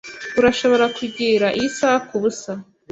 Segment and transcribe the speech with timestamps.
[0.39, 2.51] Urashobora kugira iyi saha kubusa.